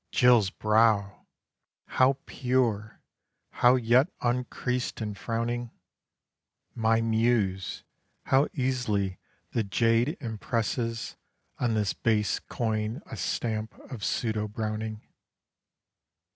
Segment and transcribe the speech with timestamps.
[0.11, 1.27] Jill's brow!
[1.85, 3.01] How pure;
[3.51, 5.69] how yet uncreased in frowning.
[6.73, 7.83] (My Muse!
[8.23, 9.19] How easily
[9.51, 11.17] the jade impresses
[11.59, 15.03] On this base coin a stamp of pseudo Browning.)